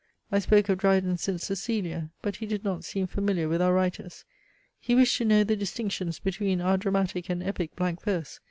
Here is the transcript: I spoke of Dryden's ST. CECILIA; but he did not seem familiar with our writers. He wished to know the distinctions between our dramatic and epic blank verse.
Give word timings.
I 0.31 0.39
spoke 0.39 0.67
of 0.67 0.79
Dryden's 0.79 1.21
ST. 1.21 1.39
CECILIA; 1.39 2.09
but 2.23 2.37
he 2.37 2.47
did 2.47 2.63
not 2.63 2.83
seem 2.83 3.05
familiar 3.05 3.47
with 3.47 3.61
our 3.61 3.71
writers. 3.71 4.25
He 4.79 4.95
wished 4.95 5.17
to 5.19 5.25
know 5.25 5.43
the 5.43 5.55
distinctions 5.55 6.17
between 6.17 6.59
our 6.59 6.75
dramatic 6.77 7.29
and 7.29 7.43
epic 7.43 7.75
blank 7.75 8.01
verse. 8.01 8.39